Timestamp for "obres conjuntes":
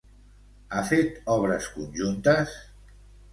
1.33-2.57